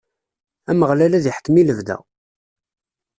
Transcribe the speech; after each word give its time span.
Ameɣlal 0.71 1.13
ad 1.15 1.25
iḥkem 1.31 1.55
i 1.61 1.63
lebda. 1.63 1.97